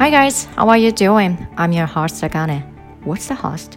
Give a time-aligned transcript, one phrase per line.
[0.00, 1.46] Hi guys, how are you doing?
[1.58, 2.64] I'm your host Akane.
[3.04, 3.76] What's the host?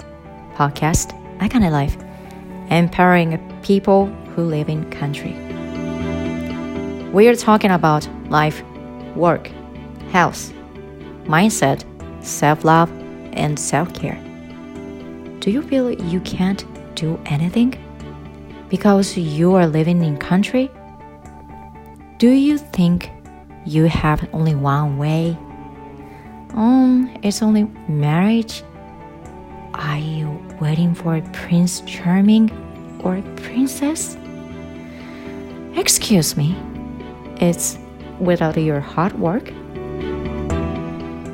[0.56, 1.98] Podcast Akane Life.
[2.70, 5.34] Empowering people who live in country.
[7.12, 8.64] We are talking about life,
[9.18, 9.52] work,
[10.14, 10.54] health,
[11.26, 11.84] mindset,
[12.24, 12.90] self-love,
[13.34, 14.18] and self-care.
[15.42, 16.64] Do you feel you can't
[16.96, 17.76] do anything
[18.70, 20.72] because you are living in country?
[22.18, 23.12] Do you think
[23.66, 25.38] you have only one way?
[26.54, 28.64] Um, it's only marriage?
[29.74, 30.30] Are you
[30.62, 32.52] waiting for a Prince Charming
[33.04, 34.18] or a Princess?
[35.76, 36.56] Excuse me,
[37.38, 37.80] it's
[38.20, 39.52] without your hard work?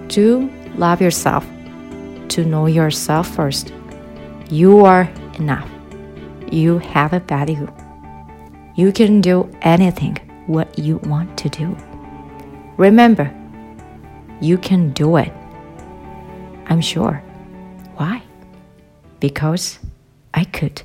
[0.07, 1.45] Do love yourself,
[2.29, 3.73] to know yourself first.
[4.49, 5.69] You are enough.
[6.49, 7.67] You have a value.
[8.75, 10.15] You can do anything
[10.47, 11.77] what you want to do.
[12.77, 13.31] Remember,
[14.41, 15.31] you can do it.
[16.67, 17.21] I'm sure.
[17.97, 18.21] Why?
[19.19, 19.79] Because
[20.33, 20.81] I could.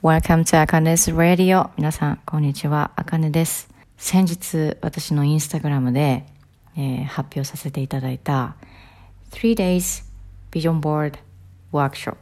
[0.00, 1.70] Welcome to Akane's Radio.
[1.76, 2.92] 皆さん、こんにちは。
[2.96, 3.68] あかねです。
[3.96, 6.24] 先日、私のインスタグラムで、
[6.76, 8.56] えー発表させていただいた
[9.32, 10.04] 3 days
[10.50, 11.18] Vision Board
[11.72, 12.16] Workshop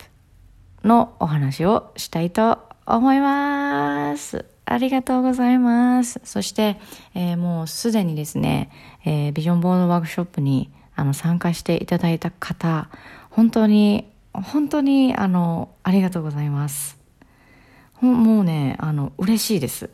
[0.83, 4.44] のお話をしたいと思います。
[4.70, 6.20] ありがとうございます。
[6.22, 6.78] そして、
[7.14, 8.70] えーもうすでにですね、
[9.04, 12.88] えービジョンボードワークショップにあの参加していただいた方、
[13.30, 16.96] 本当に、本当にあの、ありがとうございます。
[18.00, 19.91] もうね、あの、嬉しいです。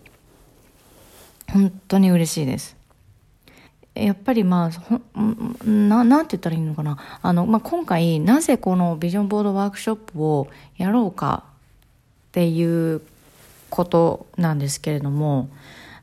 [1.51, 2.77] 本当に嬉しいです。
[3.95, 5.01] やっぱりまあほ
[5.65, 13.01] ななんて言ったらいいのかなあの、まあ、今回なぜこのビジョンボードワークショップをやろうかっていう
[13.71, 15.51] ことなんですけれども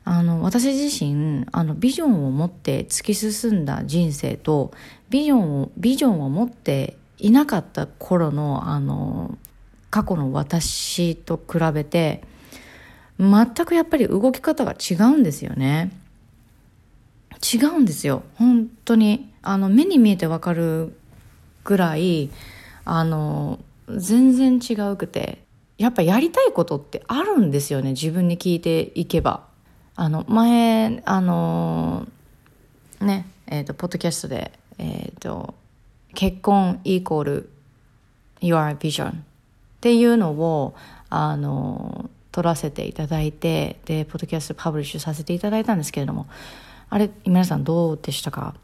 [0.04, 4.72] あの私自身あのビジョンを持って突き進んだ人生と
[5.08, 9.38] ビジョンをビジョンを持っていなかった頃のあの
[9.90, 12.22] 過去の私と比べて
[13.18, 15.92] 全くやっぱり動き方が違うんですよね。
[17.52, 20.96] 違うんですよ本当にあの目に見えてわかる
[21.62, 22.30] ぐらい
[22.86, 23.58] あの
[23.88, 25.43] 全然違うくて
[25.78, 29.52] やっぱやりたいことってあるんですよね自分に聞いていけば。
[29.96, 32.08] あの前あの
[33.00, 35.54] ねえっ、とポッドキャストでえっ、と
[36.14, 37.50] 結婚イコール
[38.40, 39.14] Your Vision っ
[39.80, 40.74] ていうのを
[41.10, 46.26] あの撮らせていただいてでポッドキャストパブリッシュさせていただいたんですけれども
[46.90, 48.54] あれ皆さんどうでしたか？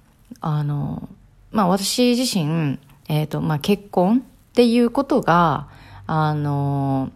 [0.40, 1.08] あの
[1.52, 2.78] まあ私自身、
[3.08, 5.68] えっとまあ、結婚っていうことが
[6.12, 7.12] あの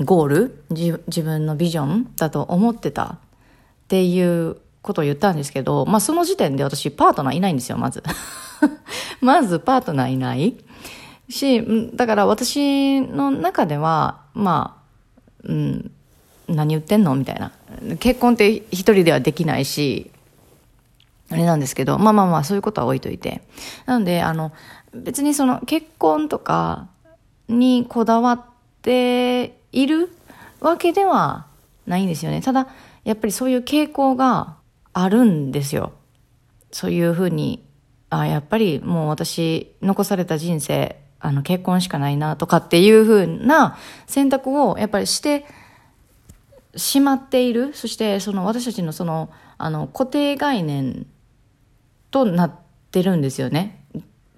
[0.00, 3.04] ゴール自分のビジョンだと思ってた。
[3.04, 3.18] っ
[3.86, 8.02] ていうことを言ったんですけど、まあ、その時点で私パートナーいないんですよまず。
[9.20, 10.56] まずパートナーいない。
[11.28, 11.64] し
[11.94, 14.76] だから私の中ではま
[15.44, 15.90] あうん
[16.48, 17.14] 何言ってんの？
[17.14, 17.52] みたいな。
[18.00, 20.10] 結婚って一人ではできないし
[21.30, 23.42] あれなんですけどまあまあまあそういうことは置いといて。
[23.86, 24.50] なのであの
[24.92, 26.88] 別にその結婚とか
[27.50, 28.44] にこだわっ
[28.82, 30.10] ている
[30.60, 31.46] わけでは
[31.86, 32.40] ないんですよね。
[32.40, 32.68] ただ
[33.04, 34.56] やっぱりそういう傾向が
[34.92, 35.92] あるんですよ。
[36.72, 37.64] そういうふうに
[38.10, 45.44] あやっぱりもう私残された人生あの結婚しかないなとかっていうふうな選択をやっぱりして
[46.76, 51.06] しまっているそしてその私たちのそのあの固定概念
[52.10, 52.52] となっ
[52.90, 53.84] てるんですよね。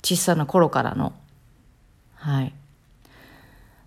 [0.03, 1.13] 小さな頃からの。
[2.15, 2.53] はい。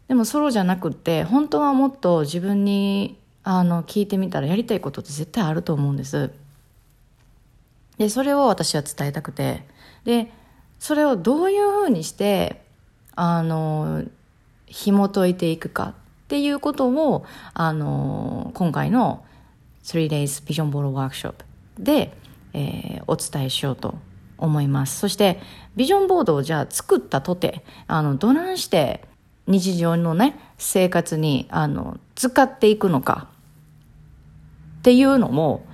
[0.08, 6.32] でもそうじゃなくて本当はもっと自分にあの聞いてみたらやりたいことって絶対あると思うんです。
[7.98, 9.64] でそれを私は伝えたくて。
[10.06, 10.32] で
[10.80, 12.62] それをどういうふうにして
[13.16, 14.04] あの
[14.68, 15.94] 紐解いていくか
[16.26, 19.24] っていうことをあの今回の
[19.84, 21.34] 3days Vision Board Workshop
[21.78, 22.16] で、
[22.54, 23.96] えーお伝えしようと
[24.38, 25.00] 思います。
[25.00, 25.40] そして
[25.76, 29.06] ビジョンボードをじゃあ作ったとてあのどないして
[29.48, 33.28] 日常のね生活にあの使っていくのか
[34.80, 35.66] っていうのも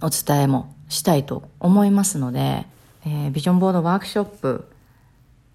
[0.00, 2.66] お伝えもしたいと思いますので、
[3.06, 4.64] えービジョンボードワークショップ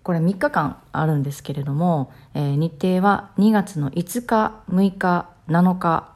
[0.04, 6.13] これ3日間あるんですけれども、えー日程は2月の5日、6日、7日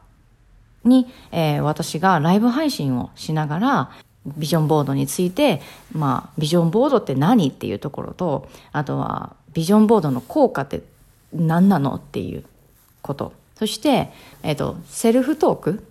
[0.84, 3.90] に、えー私がライブ配信をしながら、
[4.36, 5.62] ビジョンボードについて、
[5.92, 10.82] まあ、ビジョンボードって何っていうところと、あとは、ビジョンボードの効果って
[11.32, 12.44] 何なのっていう
[13.02, 13.32] こと。
[13.56, 14.10] そして、
[14.42, 15.84] えっ、と、セルフトーク。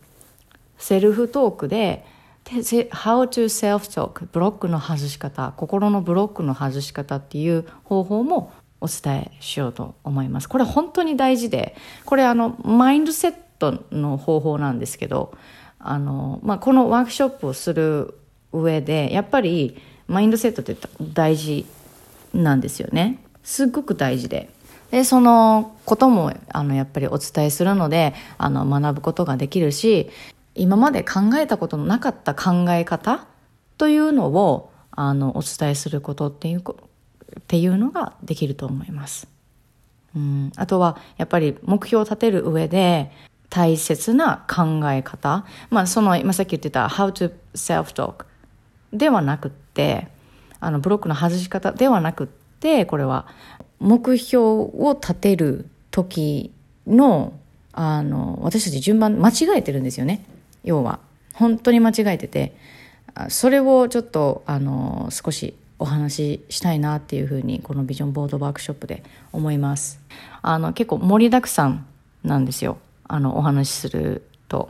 [0.78, 2.06] セルフトークで、
[2.46, 5.54] How to self-talk ブロックの外し方。
[5.56, 8.52] 心のブロックの外し方っていう方法も
[8.82, 10.50] お伝えしようと思います。
[10.50, 11.76] これ本当に大事で。
[12.06, 15.34] これあのマインドセットの方法なんですけど
[15.78, 18.16] あの、まあ、このワークショップをする
[18.52, 19.78] 上でやっぱり
[20.08, 21.66] マインドセットって大事
[22.34, 23.20] なんですよね。
[23.44, 24.50] すっごく大事で。
[24.92, 30.10] でそのこともあのやっぱりお伝えするのであの学ぶことができるし
[30.56, 33.26] 今まで考えたことのなかった考え方
[33.78, 39.28] というのをあのお伝えすることっていうっていうのができると思います。
[40.16, 43.12] うん、あとはやっぱり目標を立てる上で
[43.50, 48.26] 大切な考え方、まあ、その今さっき言ってた How to self-talk
[48.92, 50.08] ではなくって
[50.60, 53.28] あのブロックの外し方ではなくってこれは
[53.80, 56.52] 目標を立てる時
[56.88, 57.34] の
[57.72, 60.26] あの私たち順番間違えてるんですよね。
[60.64, 61.00] 要は。
[61.34, 62.56] 本当に間違えてて。
[63.30, 70.00] それをちょっとあの少しお話ししたいなっていうふうにこのビジョンボードワークショップで思います。
[70.42, 71.86] あの結構盛りだくさん
[72.24, 72.78] なんですよ。
[73.08, 74.70] あのお話しすると。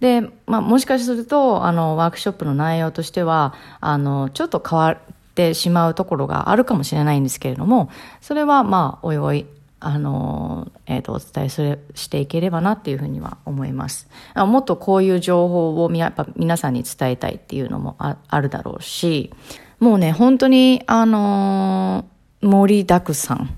[0.00, 4.98] で、まあ、もしかするとあのワークショップの内容としてはあのちょっと変わ
[5.36, 7.90] ってしまうところがあるかもしれないんですけれども
[8.22, 9.46] それはまあおいおい
[9.78, 14.08] あの、えっ、ー、と、お伝えする、していければなっていうふうには思います。
[14.34, 19.30] もっとこういう情報をみやっぱ皆さんに伝えたいっていうのもああるだろうし、
[19.78, 23.50] もうね、本当に、あのー、盛りだくさん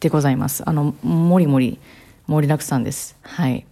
[0.00, 0.66] でございます。
[0.66, 1.78] あの、もりもり、
[2.26, 3.14] 盛りだくさんです。
[3.20, 3.66] はい。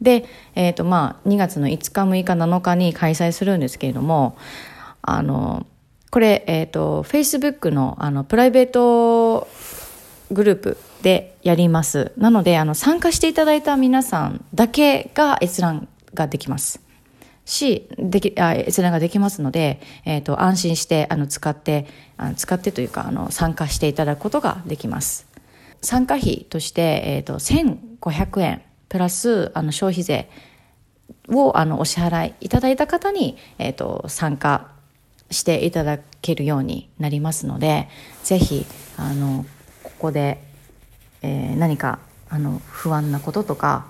[0.00, 0.24] で、
[0.54, 4.36] えっ、ー、と、まあ、2月の5日、6日、7日に開催するんですけれども、
[5.02, 5.66] あの、
[6.14, 9.48] これ、えっ、ー、と、Facebook の、あの、プライベート
[10.30, 12.12] グループでやります。
[12.16, 16.80] なので、あの、参加していただいた皆さんだけが閲覧ができます。
[17.44, 21.86] し、でき、あ閲覧ができますので、えっ、ー、と、安心して、あの、使って、
[22.16, 25.26] あの使ってというか、あの、参加していただくことができます。
[25.80, 30.30] 参加費として、えっ、ー、と、1500円、プラス、あの、消費税
[31.30, 34.73] を、あの、お支払いいただいた方に、えっ、ー、と、参加
[35.34, 37.88] していただけるようになりますので、
[38.22, 38.64] ぜひ、
[38.96, 39.44] あの、
[39.82, 40.42] ここで、
[41.22, 41.98] えー、何か、
[42.30, 43.86] あの、不安なこととか、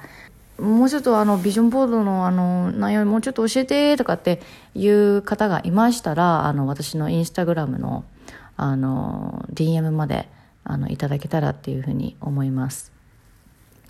[0.59, 4.41] もうちょっとあのビジョンボードのあの内容もうちょっと教えてとかって
[4.75, 8.05] いう方がいましたらあの私のインスタグラムの
[8.57, 10.29] あの DM まで
[10.63, 12.94] あのいただけたらっていうふうに思います。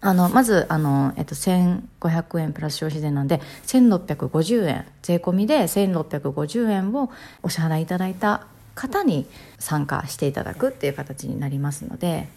[0.06, 7.11] あのまずあの、えっと、1500円プラス消費税なんで1650円税込みで1650円を
[7.43, 9.27] お支払いいただいた方に
[9.59, 12.29] 参加していただくっていう形になりますので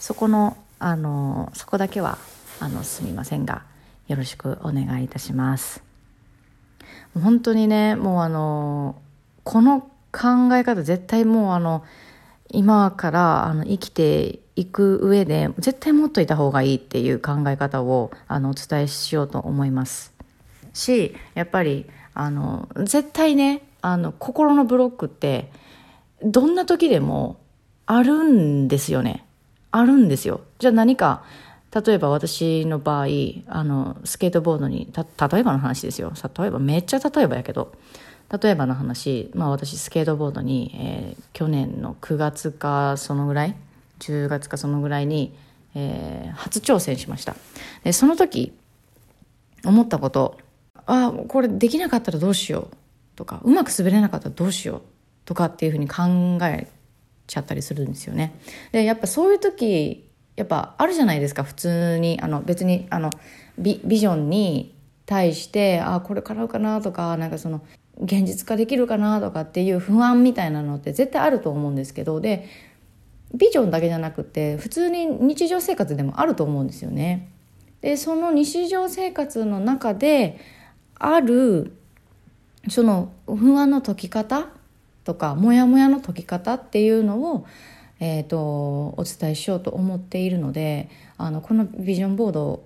[0.00, 2.18] そこのあのそこだけは
[2.60, 3.62] あのすみませんが
[4.06, 5.82] よろしくお願いいたします。
[7.14, 8.96] 本当にね、もうあの、
[9.44, 9.80] この
[10.12, 11.84] 考え方絶対もうあの、
[12.50, 20.12] 今からあの生きていく上で絶対持っといた方がいいっていう考え方をあのお伝えしようと思います。
[20.72, 25.50] しやっぱりあの絶対ねあの心のブロックって
[26.22, 27.38] どんな時でも
[27.86, 29.24] あるんですよね。
[29.70, 30.40] あるんですよ。
[30.58, 31.24] じゃあ何か
[31.74, 33.06] 例えば私の場合
[33.48, 36.12] あのスケートボードに例えばの話ですよ。
[36.38, 37.72] 例えばめっちゃ例えばやけど
[38.40, 43.56] 例えばの話、まあ、私スケートボードに、えー、去年の9月かそのぐらい
[44.12, 45.34] 10月かそのぐらいに、
[45.74, 47.36] えー、初挑戦しました。
[47.82, 48.52] でその時
[49.64, 50.38] 思ったこと
[50.86, 52.76] あこれできなかったらどうしよう
[53.16, 54.82] とかうまく滑れなかったらどうしよう
[55.24, 56.04] とかっていうふうに考
[56.42, 56.68] え
[57.26, 58.38] ちゃったりするんですよね。
[58.72, 62.18] でやっぱそういう時やっぱあるじゃないですか普通に。
[62.20, 63.10] あの別にあの
[63.58, 64.74] ビビジョンに
[65.06, 67.62] 対してあこれ叶うかなとかなんかその
[68.02, 72.48] 現実化できるかなとかっていう不安みたいなのって絶対あると思うんですけどで
[73.34, 77.28] ビジョンだけじゃなくて普通に日常生活でもあると思うんですよね。
[77.80, 80.38] でその日常生活の中で
[80.98, 81.76] ある
[82.70, 84.48] その不安の解き方
[85.04, 87.46] とかモヤモヤの解き方っていうのを
[88.00, 92.64] えーと、お伝えしようと思っているのであのこのビジョンボード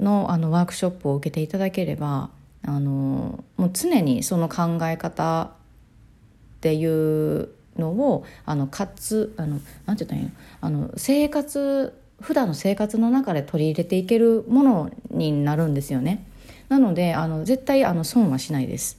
[0.00, 2.30] のあのワークショップを受けていただければ
[2.66, 16.24] あのもう常にその考え方っていうのをあのかつあのなんて言ったらいいのあの生活普段の生活の中で取り入れていけるものになるんですよね。
[16.68, 18.98] なのであの絶対あの損はしないです。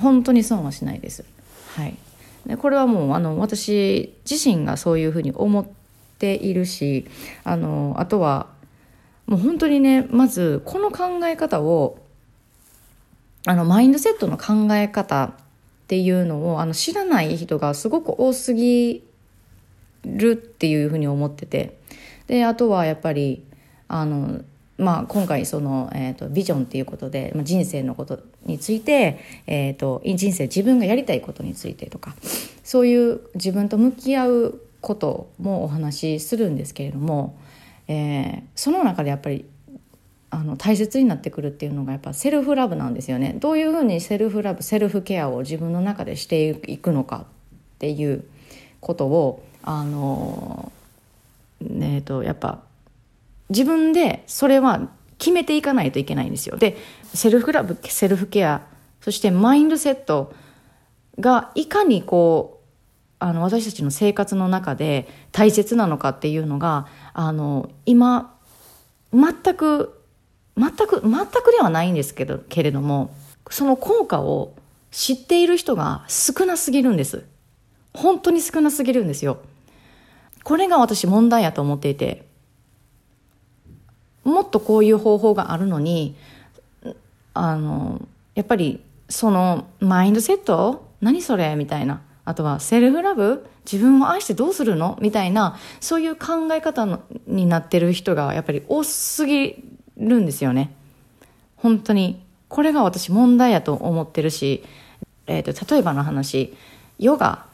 [0.00, 1.24] 本当に損はしないです。
[1.76, 1.96] はい。
[2.46, 5.66] でこれはもうあの私自身がそういうふうに思っ
[6.18, 7.06] ているし
[7.44, 8.48] あのあとは
[9.26, 11.98] もう本当にねまずこの考え方を
[13.46, 15.32] あのマインドセットの考え方
[15.92, 19.04] っていうのをあの知らない人がすごく多すぎ
[20.06, 21.76] るっていうふうに思ってて。
[22.28, 23.44] であとはやっぱり
[23.88, 24.40] あの
[24.78, 32.16] まあ、今回その、えーと、ビジョンっていうことで、まあ、人生のことについて、えーと、人生自分がやりたいことについてとか
[32.64, 37.38] そういう自分と向き合うこともお話しするんですけれども、
[37.86, 39.44] えー、その中でやっぱり
[40.32, 47.24] あの大切になってくるっていうのがやっぱセルフラブなんですよねどういうふうにセルフラブセルフケアを自分の中でしていくのかっ
[47.78, 48.24] ていう
[48.80, 50.72] ことをあの
[51.60, 52.62] えーとやっぱ
[53.50, 56.56] 自分でそれは決めていかないといけないんですよ。
[56.56, 56.76] で、
[57.14, 58.66] セルフラブ、セルフケア、
[59.00, 60.34] そしてマインドセット
[61.20, 62.64] がいかにこう、
[63.20, 68.34] あの、私たちの生活の中で大切なのかっていうのが、あの、今、
[69.12, 70.01] 全く、
[70.56, 73.14] 全く、全くではないんですけど、けれども、
[73.50, 74.54] その効果を
[74.90, 77.24] 知っている人が少なすぎるんです。
[77.94, 79.38] 本当に少なすぎるんですよ。
[80.44, 82.26] これが私問題やと思っていて、
[84.24, 86.14] もっとこういう方法があるのに
[87.34, 88.06] あの
[88.36, 94.96] やっぱりそのマインドセット何それみたいなあとはセルフラブ自分を愛してどうするの？
[95.00, 99.64] みたいなそういう考え方のになってる人がやっぱり多すぎ
[100.08, 100.70] るんですよね。
[101.56, 104.64] 本当にこれが私問題やと思ってるし、
[105.26, 106.54] えーと、例えばの話
[106.98, 107.46] ヨガ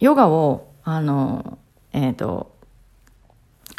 [0.00, 1.58] ヨガをあの
[1.92, 2.50] えっ、ー、と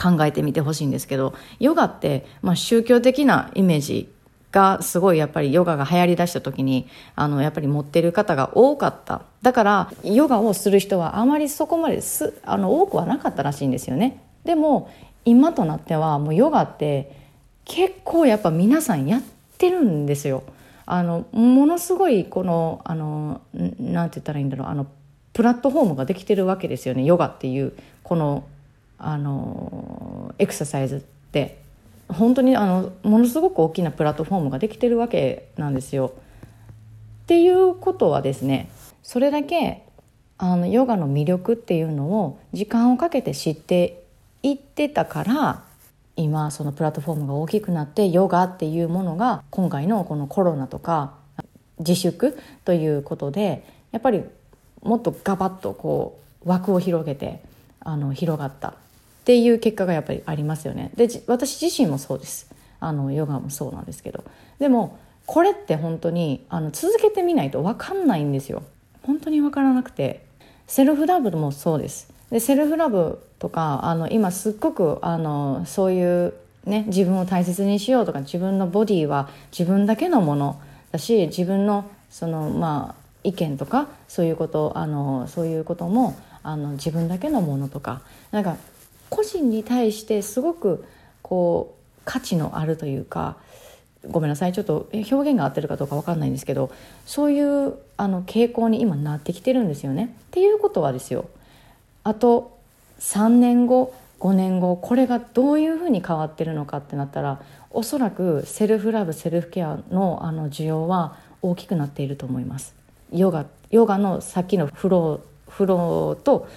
[0.01, 4.10] 考えてみてほしいんですけどヨガって、まあ、宗教的なイメージ
[4.51, 9.24] がすごいやっぱりヨガが流行りだした時にあのやっぱり持ってる方が多かった。
[9.41, 14.24] だからヨガをする人はあまりそこまですあの多くはなかったらしいんですよね。
[14.46, 14.89] でも
[15.25, 17.28] 今となってはもうヨガって
[17.69, 19.21] 結構やっぱ皆さんやっ
[19.57, 20.43] てるんですよ。
[20.88, 24.67] あのものすごいこのあのなんて言ったらいいんだろう。
[24.67, 24.88] あの
[25.33, 27.05] プラットフォームができてるわけですよね。
[27.05, 27.73] ヨガっていう
[28.03, 28.43] この
[28.97, 31.59] あのエクササイズって。
[32.09, 36.11] 本当にあのものすごく大きなプラットフォームができてるわけなんですよ。
[37.23, 38.71] っていうことはですね
[39.03, 39.83] それだけ
[40.39, 44.03] あのヨガの魅力っていうのを時間をかけて知って
[44.41, 45.63] いってたから
[46.19, 51.13] 今そのプラットフォームが大きくなってヨガっていうものが今回のこのコロナとか
[51.79, 54.23] 自粛ということでやっぱり
[54.81, 57.41] もっとガバッとこう枠を広げて
[57.79, 58.73] あの広がったっ
[59.23, 60.91] ていう結果がやっぱりありますよね。
[60.95, 62.49] で私自身もそうです。
[62.81, 64.23] あのヨガもそうなんですけど。
[64.59, 68.63] でもこれって本当にあの続けてみないと分かんないんですよ。
[69.03, 70.27] 本当に分からなくて。
[70.67, 72.13] セルフラブルもそうです。
[72.31, 76.33] でセルフラブとかあの今すっごくあのそういう
[76.65, 88.57] ね自分を大切にしようとか自分のボディは自分だけのものだし自分のそのまあ意見とかそういうことあのそういうこともあの自分だけのものとかなんか
[89.09, 90.86] 個人に対してすごく
[91.21, 93.38] こう価値のあるというか
[94.09, 96.71] ごめんなさいちょっと表現が合ってるかどうか分かんないんですけど
[97.05, 100.15] そういうあの傾向に今なってきてるんですよね。
[100.27, 101.29] っていうことはですよ
[102.03, 102.58] あと
[103.00, 107.41] 3年後5年後これがどういうふうに変わってるのかってなったら
[107.72, 112.74] おそらくセルフラブセルフケアのあの需要は大きくなっていると思います。
[113.13, 116.48] ヨガヨガのさっきのフローフローと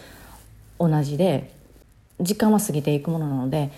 [0.78, 1.50] 同じで
[2.20, 3.70] 時間は過ぎていくものなので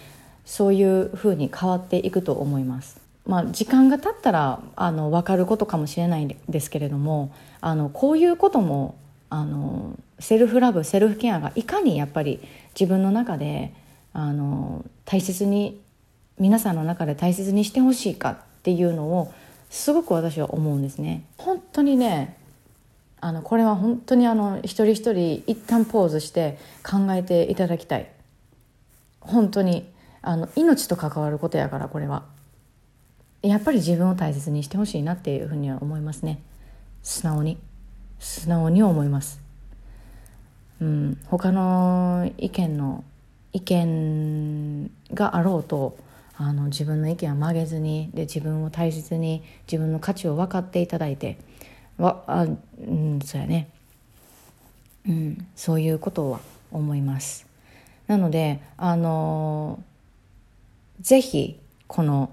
[0.45, 3.01] そういうふうに変わっていくと思います。
[3.27, 8.97] まあ、時間が経ったらあの分かることかもしれないんですけれどもあのこういうことも
[9.31, 12.41] あのセルフラブセルフケアがいかにやっぱり
[12.79, 13.75] 自分の中で
[14.13, 15.81] あの大切に
[16.39, 19.33] 皆さんの中で大切にしてほしいかっていうのを
[19.71, 21.25] すごく私は思うんですね。
[21.37, 22.37] 本当にね
[23.21, 28.09] あのこれは本当にあの一人一人一旦ポーズして考えていただきたい。
[29.21, 29.91] 本当に
[30.23, 32.25] あの命と関わることやからこれは。
[33.43, 36.41] やっぱり自分を大切にしてほしいなっていうふうには思いますね。
[37.03, 37.59] 素直に。
[38.19, 39.44] 素直に思います。
[40.81, 41.19] うん。
[41.27, 43.05] 他の意見の
[43.53, 45.97] 意見があろうと
[46.37, 51.39] あの自分の意見は曲げずにで自分を大切に自分の価値を分かっていただいて
[51.97, 52.49] わあう
[52.83, 53.69] んそうやね。
[55.07, 56.41] うんそういうことは
[56.73, 57.47] 思います。
[58.07, 59.83] なのであの
[61.01, 62.31] ぜひこの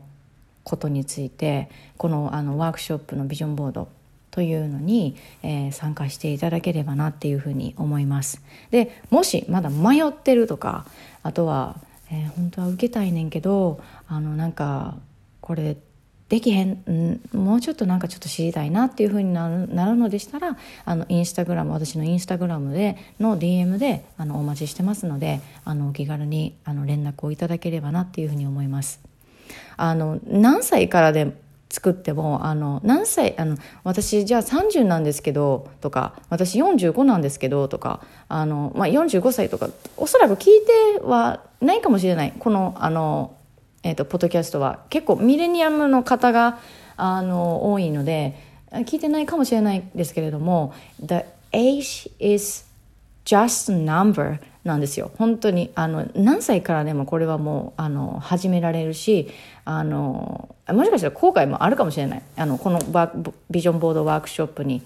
[0.63, 3.87] ことについてこのあのワークショップのビジョンボード
[4.31, 8.41] というのに、えー、参加していただければなっていうふうに思います。
[8.71, 10.85] でもしまだ迷ってるとか
[11.21, 11.75] あとは、
[12.09, 14.97] えー、本当は受けたいねんけどあのなんか
[15.41, 15.77] これ
[16.29, 29.01] できへん、ん、もうちょっとなんかちょっと知りたいなっていうふうになるなるのでしたらあのインスタグラム私のインスタグラムでの DM であのお待ちしてますのであのお気軽にあの連絡をいただければなっていうふうに思います。
[29.75, 31.33] あの何歳からで
[31.71, 40.61] 作ってもあの何歳あの私じゃあ30なんですけどとか私45なんですけどとかあの、まあ、45歳とかおそらく聞い
[40.99, 42.33] てはないかもしれない。
[42.37, 43.37] このあの、
[43.83, 44.81] えーと、ポッドキャストは。
[44.89, 46.59] 結構ミレニアムの方が
[46.97, 48.35] あの多いので
[48.71, 52.65] 聞いてないかもしれないですけれども「The age is
[53.25, 55.11] just number」なんですよ。
[55.17, 59.29] 本当にあの何歳からでもこれはもうあの始められるし
[59.65, 62.21] あのもしかしたら後悔もあるかもしれない。
[62.35, 62.79] あのこの
[63.49, 64.83] ビジョンボードワークショップに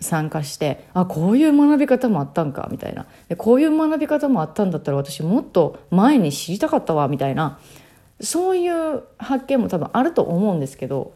[0.00, 3.06] 参加してあこういう学び方もあったんかみたいな。
[3.28, 7.58] でこういう学び方もあったんだったら私もっと前に知りたかったわみたいな。
[8.20, 11.12] そういう発見も多分あると思うんですけど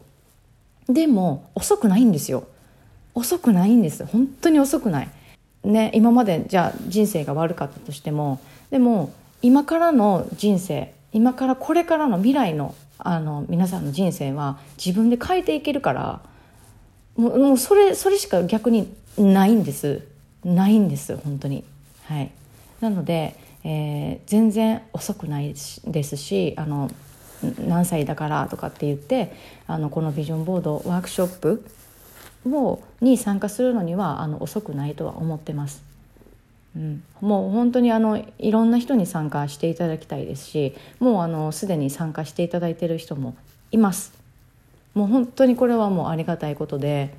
[0.89, 2.45] でも遅くないんですよ。
[3.13, 4.05] 遅くないんです。
[4.05, 5.09] 本当に遅くない。
[5.67, 16.21] ね、今までじゃあ人生が悪かったとしてもでも今からの人生今からこれからの未来のあの皆さんの人生は自分で変えていけるから
[17.15, 20.03] もうもうそれそれしか逆にないんです。
[20.43, 21.63] ないんです本当に。
[22.05, 22.31] はい。
[22.79, 25.53] なので、えー、全然遅くない
[25.85, 26.89] ですしあの
[27.67, 29.33] 何歳だからとかって言って
[29.67, 31.65] あのこのビジョンボードワークショップ
[32.45, 35.83] をに参加するのにはあの遅くないとは思ってます。
[36.75, 43.35] うん、もう本当にあのいろんな人に参加していただきたいですしもうあのすでに参加していただいてる人も
[43.71, 44.13] います。
[44.93, 47.13] もう本当にこれはもうありがたいことで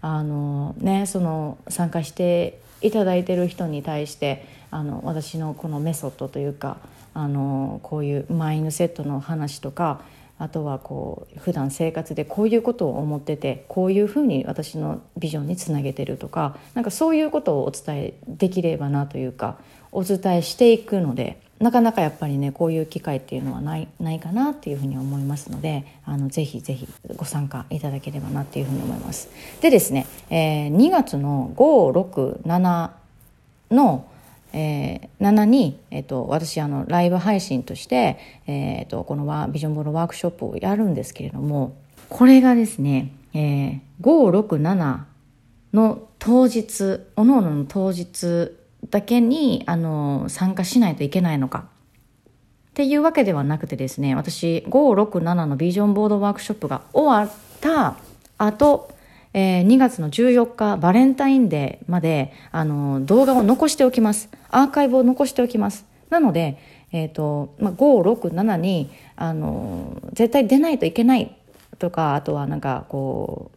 [0.00, 6.78] あの、ね、その参加していただいてる人に対してあの私のこのメソッドというか
[7.14, 10.02] あのこういうマインドセットの話とか
[10.38, 19.56] あとはこう普段生活でこういうことを思っててこういうふうに私のビジョンにつなげてるとかなんかそういうことをお伝えできればなというか
[19.92, 29.30] お伝えしていくのでなかなかやっぱりねこういう機会っていうのはないないかなっていうふうに思いますのであのぜひぜひご参加いただければなっていうふうに思います。
[29.62, 32.90] でですね、えー、2月の567
[33.70, 34.04] の
[34.58, 41.76] えー、7に、えーと、私あのライブ配信として、えーと、このワビジョンボードワークショップをやるんですけれども
[42.08, 45.00] これがですね、えー、567
[45.74, 48.52] の当日おのおのの当日
[48.88, 51.66] だけにあの参加しないといけないのか。
[52.70, 57.96] っていうわけではなくてですね私567のビジョンボードワークショップが終わった
[58.36, 58.90] 後
[59.36, 64.30] えー、2月の14日バレンタインデーまであの動画を残しておきます。
[64.48, 65.84] アーカイブを残しておきます。
[66.08, 66.58] なので、
[66.90, 71.36] えーとまあ、567にあの絶対出ないといけない
[71.78, 73.50] とかあとはなんかこ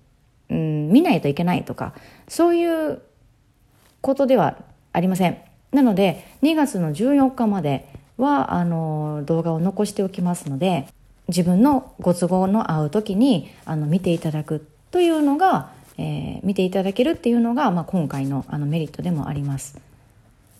[0.49, 1.93] う、うん、見ないといけないとか
[2.27, 3.01] そういう
[4.01, 4.57] ことでは
[4.91, 5.37] ありません。
[5.71, 7.87] なので2月の14日まで
[8.17, 10.89] はあの動画を残しておきますので
[11.29, 19.79] 自分のご都合の合う時にあの見ていただくというのが、えー、見ていただけるっていうのが、まあ、今回のあのメリットでもあります。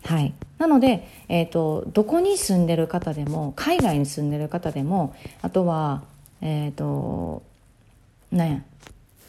[0.06, 6.04] はい、なので、えーと、どこに住んでる方でも海外に住んでる方でもあとは
[6.42, 7.44] えっ、ー、と
[8.32, 8.66] ね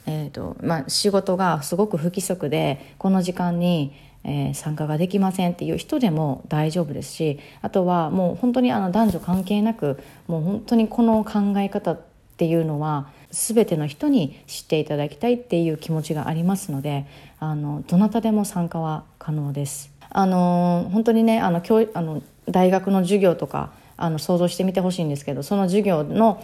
[0.06, 3.92] えーとまあ、仕事がすごく不規則でこの時間に、
[4.24, 11.96] えー、参加ができませんっていう人でも大丈夫ですしあとはもう本当にあの男女関係なくもう本当にこの考え方
[12.40, 17.05] っていうのは全ての人に知っていただきたいっていう気持ちがありますので
[17.38, 19.90] あのどなたでも参加は可能です。
[20.09, 26.42] あの本当にねあの教あの大学の授業とかあの想像してみてほしいんですけどその授業の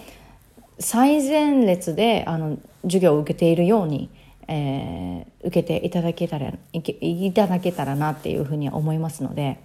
[0.78, 4.10] 最前列であの授業を受けているように、
[4.46, 9.58] えー、受けていただけたらいけいただけたらなっていうふうに思いますので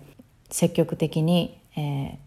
[0.49, 1.79] 積極的に、え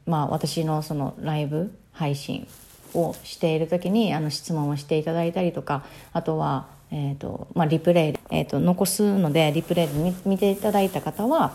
[0.06, 2.46] ーまあ、私のそのライブ配信
[2.94, 11.54] をしている時にあの質問をしていただいたりとかあとは、えーとまあ、リプレイ、えーと、残すのでリプレイで見ていただいた方は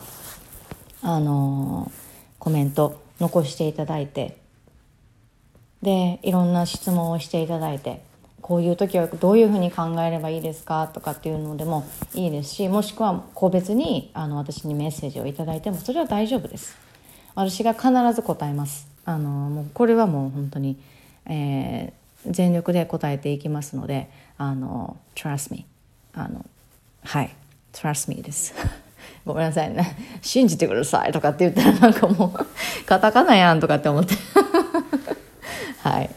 [1.01, 1.91] あの
[2.37, 4.37] コメント残していただいて
[5.81, 8.01] でいろんな質問をしていただいて
[8.41, 10.87] こういう時はどういうふうに考えればいいですか？
[10.87, 16.75] とかっていうのでもいいですしもしくは個別にあの私にメッセージを頂いてもそれは大丈夫です。
[17.35, 18.89] 私が必ず答えます。
[19.05, 20.77] あのもうこれはもう本当に
[21.29, 25.65] えー、全力で答えていきますのであの trust me
[26.13, 26.45] あの
[27.03, 27.35] はい。
[27.73, 28.53] trust me です。
[29.25, 29.95] ごめんなさいね。
[30.21, 31.11] 信じてください。
[31.11, 34.15] とかって言ったらなんかもうカタカナやんとかって思って。
[35.81, 36.09] はい。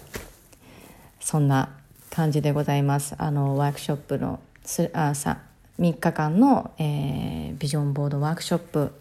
[1.20, 1.68] そんな
[2.10, 3.14] 感じでございます。
[3.18, 5.38] あのワークショップのすあさ
[5.78, 8.92] 3日間の、えー、ビジョンボードワークショップ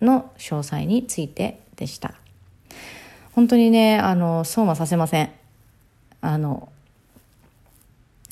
[0.00, 2.14] の詳細についてでした。
[3.32, 5.30] 本当にねあの損はさせません。
[6.24, 6.70] あの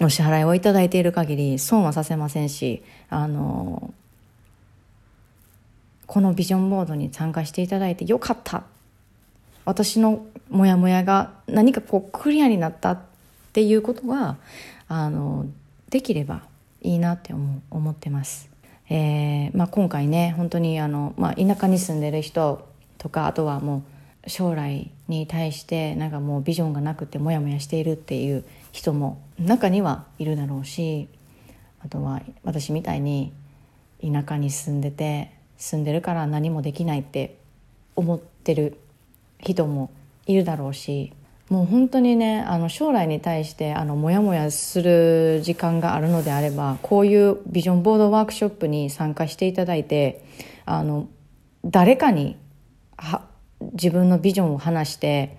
[0.00, 3.92] お支払いをいただいている限り損はさせませんしあの
[6.06, 8.64] このビジョンボードに参加していただいてよかった
[9.66, 13.00] 私のモヤモヤが何かこうクリアになったっ
[13.52, 14.36] ていうことが
[14.88, 15.46] あの
[15.90, 16.42] できれば
[16.80, 18.50] いいなって思思ってます。
[18.88, 22.66] えーまあ、今回ね本当にあの、まあ、田舎に住んでる人
[22.98, 23.82] とかあとはもう
[24.26, 31.08] 将来に対してなんかもうビジョンがなくてモヤモヤしているっていう人も中にはいるだろうし
[31.84, 33.32] あとは私みたいに
[34.00, 37.36] 田舎に住んでて住んでるから何もできないって
[37.96, 38.78] 思ってる
[39.40, 39.90] 人も
[40.26, 41.12] いるだろうし
[41.48, 50.24] もう本当にねあの将来に対してあのモヤモヤする時間があるのであればこういうビジョンボードワークショップに参加していただいて
[50.64, 51.08] あの
[51.64, 52.36] 誰かに
[52.96, 53.22] は
[53.72, 55.36] 自分のビジョンを話して、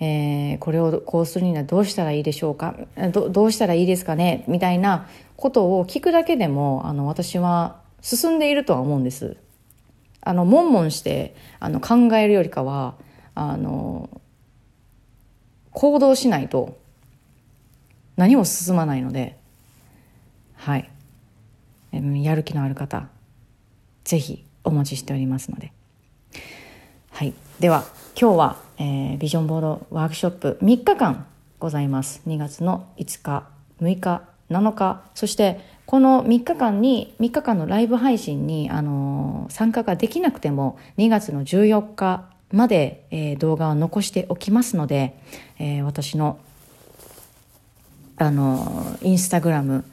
[0.00, 2.74] えー、これをこうするにはどうしたらいいでしょうか？
[3.12, 4.44] どうしたらいいですかね？
[4.48, 9.36] みたいなことを聞くだけでもあの私は進んでいるとは思うんです。
[10.22, 12.94] あの悶々してあの考えるよりかは
[13.34, 14.08] あの
[15.72, 16.78] 行動しないと
[18.16, 19.38] 何も進まないので
[20.56, 20.90] はい。
[21.92, 23.08] やる気のある方
[24.04, 25.72] ぜひお待ちしておりますので。
[27.20, 27.34] はい。
[27.58, 27.84] では
[28.18, 31.26] 今日は、えー、ビジョンボードワークショップ3日間
[31.58, 32.22] ございます。
[32.26, 33.46] 2月の5日
[33.82, 35.02] 6日7日。
[35.14, 45.14] そしてこの3日間に3日間のライブ配信に、あのー、参加ができなくても2月の14日まで、えー、動画を残しておきますので、
[45.58, 46.38] えー、私の
[48.16, 49.84] あのインスタグラム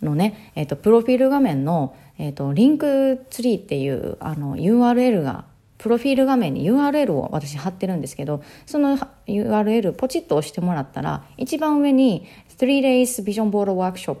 [0.00, 5.44] のね、えーと、プロフィール画面の、えーと、リンクツリーっていうあの URL が
[5.78, 12.26] プロフィール画面に URL を私貼ってるんですけどその URL ポチッと押してもらったら一番上に
[12.58, 14.18] 3days Vision Board Workshop っ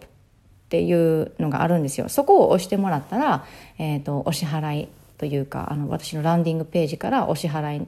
[0.68, 2.08] ていうのがあるんですよ。
[2.08, 3.44] そこを押してもらったら、
[3.78, 4.88] えーとお支払い
[5.18, 7.86] というかあの私のランディングページからお支払い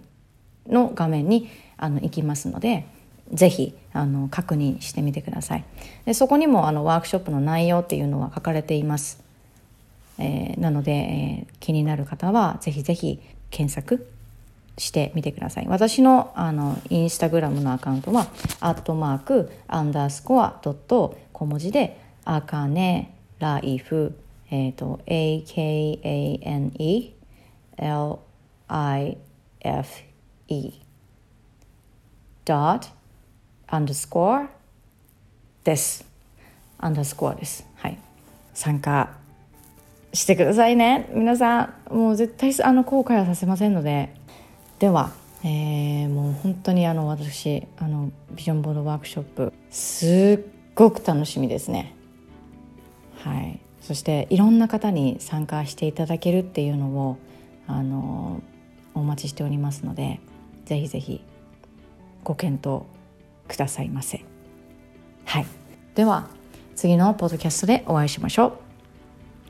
[0.69, 2.87] の画面にあの行きますので
[3.33, 5.65] ぜひあの確認してみてください。
[6.07, 9.23] でそこにもあのワークショップの内容っていうのは書かれています、
[10.19, 14.11] えー、なので、えー、気になる方はぜひぜひ検索
[14.77, 18.29] してみてください私のあのインスタグラムのアカウントは
[18.61, 24.15] アットマークアンダースコアドット小文字であかねライフ
[24.51, 27.13] えっ、ー、と AKANE
[27.77, 28.19] L
[28.69, 29.19] I
[29.61, 30.03] F
[30.49, 30.73] E
[32.45, 32.89] dot
[33.69, 34.49] underscore
[35.65, 36.05] です。
[36.79, 37.67] アンダースコアです。
[37.77, 37.99] はい。
[38.55, 39.19] 参加
[40.13, 41.09] してくださいね。
[41.13, 44.15] 皆さん、もう絶対あの後悔はさせませんので。
[44.79, 45.13] では、
[45.45, 51.95] えー、もう本当にあの私あのビジョンボードワークショップすっごく楽しみですね。
[53.17, 53.61] はい。
[53.81, 57.17] そしていろんな方に参加していただけるっていうのを
[57.67, 58.43] あの
[58.95, 60.21] お待ちしておりますので
[60.67, 61.25] ぜひぜひ
[62.25, 62.83] ご検討
[63.47, 64.25] くださいませ。
[65.25, 65.47] はい、
[65.95, 66.29] では
[66.75, 68.68] 次のポッドキャストでお会いしましょう。